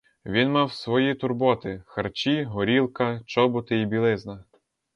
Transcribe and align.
Він 0.25 0.51
мав 0.51 0.73
свої 0.73 1.15
турботи— 1.15 1.83
харчі, 1.85 2.43
горілка, 2.43 3.21
чоботи 3.25 3.81
і 3.81 3.85
білизна. 3.85 4.43